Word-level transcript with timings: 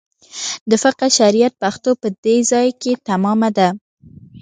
د 0.69 0.71
فقه 0.83 1.07
شریعت 1.17 1.53
پښتو 1.63 1.91
په 2.01 2.07
دې 2.25 2.37
ځای 2.51 2.67
کې 2.81 2.93
تمامه 3.09 3.49
ده. 3.57 3.69